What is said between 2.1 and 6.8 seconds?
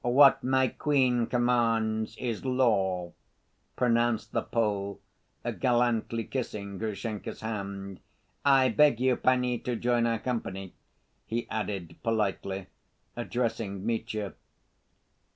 is law!" pronounced the Pole, gallantly kissing